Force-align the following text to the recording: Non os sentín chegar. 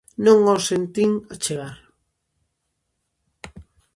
Non 0.25 0.39
os 0.53 0.63
sentín 0.69 1.11
chegar. 1.43 1.77